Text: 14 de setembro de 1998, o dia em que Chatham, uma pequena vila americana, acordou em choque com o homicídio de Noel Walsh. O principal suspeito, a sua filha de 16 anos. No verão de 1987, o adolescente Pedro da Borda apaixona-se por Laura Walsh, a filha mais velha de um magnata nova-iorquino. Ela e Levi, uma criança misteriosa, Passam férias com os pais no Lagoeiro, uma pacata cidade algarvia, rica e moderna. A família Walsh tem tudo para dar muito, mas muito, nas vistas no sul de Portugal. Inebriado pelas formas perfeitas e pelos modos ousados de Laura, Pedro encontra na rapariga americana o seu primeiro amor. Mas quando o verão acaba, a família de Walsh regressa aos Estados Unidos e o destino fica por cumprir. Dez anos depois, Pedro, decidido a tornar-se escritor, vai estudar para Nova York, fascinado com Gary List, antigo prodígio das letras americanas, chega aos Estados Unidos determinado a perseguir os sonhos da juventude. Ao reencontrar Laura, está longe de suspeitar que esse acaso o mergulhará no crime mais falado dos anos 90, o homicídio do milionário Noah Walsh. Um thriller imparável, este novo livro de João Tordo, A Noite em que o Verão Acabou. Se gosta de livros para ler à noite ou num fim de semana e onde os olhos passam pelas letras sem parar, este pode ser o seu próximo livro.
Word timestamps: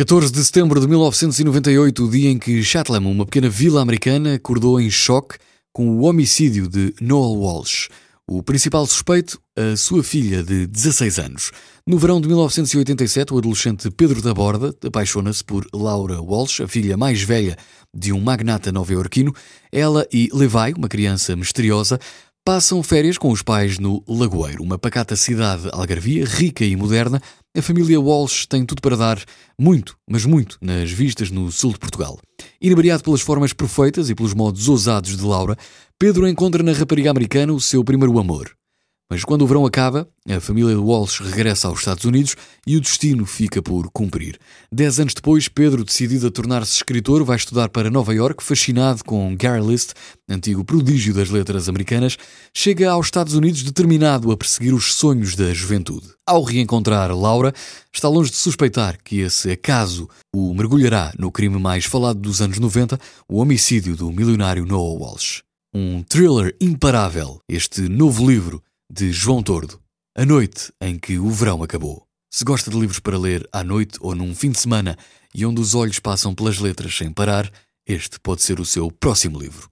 14 0.00 0.32
de 0.32 0.42
setembro 0.42 0.80
de 0.80 0.88
1998, 0.88 2.02
o 2.06 2.10
dia 2.10 2.30
em 2.30 2.38
que 2.38 2.62
Chatham, 2.62 3.00
uma 3.00 3.26
pequena 3.26 3.50
vila 3.50 3.82
americana, 3.82 4.36
acordou 4.36 4.80
em 4.80 4.88
choque 4.88 5.36
com 5.74 5.90
o 5.90 6.04
homicídio 6.04 6.70
de 6.70 6.94
Noel 7.02 7.38
Walsh. 7.38 7.90
O 8.26 8.42
principal 8.42 8.86
suspeito, 8.86 9.38
a 9.54 9.76
sua 9.76 10.02
filha 10.02 10.42
de 10.42 10.66
16 10.66 11.18
anos. 11.18 11.52
No 11.86 11.98
verão 11.98 12.18
de 12.18 12.28
1987, 12.28 13.34
o 13.34 13.36
adolescente 13.36 13.90
Pedro 13.90 14.22
da 14.22 14.32
Borda 14.32 14.74
apaixona-se 14.82 15.44
por 15.44 15.66
Laura 15.70 16.18
Walsh, 16.22 16.62
a 16.62 16.66
filha 16.66 16.96
mais 16.96 17.20
velha 17.20 17.54
de 17.94 18.10
um 18.10 18.20
magnata 18.20 18.72
nova-iorquino. 18.72 19.34
Ela 19.70 20.06
e 20.10 20.30
Levi, 20.32 20.72
uma 20.78 20.88
criança 20.88 21.36
misteriosa, 21.36 22.00
Passam 22.52 22.82
férias 22.82 23.16
com 23.16 23.30
os 23.30 23.42
pais 23.42 23.78
no 23.78 24.02
Lagoeiro, 24.08 24.60
uma 24.60 24.76
pacata 24.76 25.14
cidade 25.14 25.68
algarvia, 25.72 26.24
rica 26.24 26.64
e 26.64 26.74
moderna. 26.74 27.22
A 27.56 27.62
família 27.62 28.00
Walsh 28.00 28.44
tem 28.44 28.66
tudo 28.66 28.82
para 28.82 28.96
dar 28.96 29.22
muito, 29.56 29.96
mas 30.04 30.24
muito, 30.24 30.58
nas 30.60 30.90
vistas 30.90 31.30
no 31.30 31.52
sul 31.52 31.72
de 31.72 31.78
Portugal. 31.78 32.18
Inebriado 32.60 33.04
pelas 33.04 33.20
formas 33.20 33.52
perfeitas 33.52 34.10
e 34.10 34.16
pelos 34.16 34.34
modos 34.34 34.68
ousados 34.68 35.16
de 35.16 35.22
Laura, 35.22 35.56
Pedro 35.96 36.26
encontra 36.26 36.60
na 36.60 36.72
rapariga 36.72 37.12
americana 37.12 37.52
o 37.52 37.60
seu 37.60 37.84
primeiro 37.84 38.18
amor. 38.18 38.50
Mas 39.10 39.24
quando 39.24 39.42
o 39.42 39.46
verão 39.46 39.66
acaba, 39.66 40.08
a 40.28 40.38
família 40.38 40.72
de 40.72 40.80
Walsh 40.80 41.18
regressa 41.18 41.66
aos 41.66 41.80
Estados 41.80 42.04
Unidos 42.04 42.36
e 42.64 42.76
o 42.76 42.80
destino 42.80 43.26
fica 43.26 43.60
por 43.60 43.90
cumprir. 43.90 44.38
Dez 44.70 45.00
anos 45.00 45.14
depois, 45.14 45.48
Pedro, 45.48 45.82
decidido 45.82 46.28
a 46.28 46.30
tornar-se 46.30 46.76
escritor, 46.76 47.24
vai 47.24 47.36
estudar 47.36 47.70
para 47.70 47.90
Nova 47.90 48.14
York, 48.14 48.40
fascinado 48.40 49.02
com 49.04 49.36
Gary 49.36 49.66
List, 49.66 49.94
antigo 50.28 50.64
prodígio 50.64 51.12
das 51.12 51.28
letras 51.28 51.68
americanas, 51.68 52.16
chega 52.54 52.88
aos 52.88 53.08
Estados 53.08 53.34
Unidos 53.34 53.64
determinado 53.64 54.30
a 54.30 54.36
perseguir 54.36 54.72
os 54.72 54.94
sonhos 54.94 55.34
da 55.34 55.52
juventude. 55.52 56.10
Ao 56.24 56.44
reencontrar 56.44 57.10
Laura, 57.10 57.52
está 57.92 58.08
longe 58.08 58.30
de 58.30 58.36
suspeitar 58.36 58.96
que 59.02 59.22
esse 59.22 59.50
acaso 59.50 60.08
o 60.32 60.54
mergulhará 60.54 61.12
no 61.18 61.32
crime 61.32 61.58
mais 61.58 61.84
falado 61.84 62.20
dos 62.20 62.40
anos 62.40 62.60
90, 62.60 62.96
o 63.28 63.40
homicídio 63.40 63.96
do 63.96 64.12
milionário 64.12 64.64
Noah 64.64 65.00
Walsh. 65.00 65.42
Um 65.74 66.04
thriller 66.04 66.54
imparável, 66.60 67.40
este 67.48 67.82
novo 67.82 68.28
livro 68.28 68.62
de 68.90 69.12
João 69.12 69.40
Tordo, 69.40 69.80
A 70.16 70.26
Noite 70.26 70.72
em 70.80 70.98
que 70.98 71.16
o 71.16 71.30
Verão 71.30 71.62
Acabou. 71.62 72.04
Se 72.28 72.44
gosta 72.44 72.72
de 72.72 72.76
livros 72.76 72.98
para 72.98 73.16
ler 73.16 73.48
à 73.52 73.62
noite 73.62 73.96
ou 74.00 74.16
num 74.16 74.34
fim 74.34 74.50
de 74.50 74.58
semana 74.58 74.98
e 75.32 75.46
onde 75.46 75.60
os 75.60 75.76
olhos 75.76 76.00
passam 76.00 76.34
pelas 76.34 76.58
letras 76.58 76.96
sem 76.96 77.12
parar, 77.12 77.48
este 77.86 78.18
pode 78.18 78.42
ser 78.42 78.58
o 78.58 78.64
seu 78.64 78.90
próximo 78.90 79.38
livro. 79.38 79.70